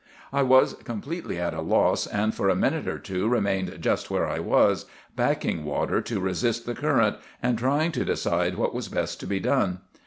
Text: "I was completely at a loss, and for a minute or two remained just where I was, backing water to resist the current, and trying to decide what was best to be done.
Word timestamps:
"I 0.33 0.41
was 0.41 0.73
completely 0.83 1.39
at 1.39 1.53
a 1.53 1.61
loss, 1.61 2.07
and 2.07 2.33
for 2.33 2.49
a 2.49 2.55
minute 2.55 2.87
or 2.87 2.97
two 2.97 3.27
remained 3.29 3.77
just 3.81 4.09
where 4.09 4.27
I 4.27 4.39
was, 4.39 4.87
backing 5.15 5.63
water 5.63 6.01
to 6.01 6.19
resist 6.19 6.65
the 6.65 6.73
current, 6.73 7.17
and 7.43 7.55
trying 7.55 7.91
to 7.91 8.03
decide 8.05 8.55
what 8.57 8.73
was 8.73 8.87
best 8.87 9.19
to 9.19 9.27
be 9.27 9.39
done. 9.39 9.81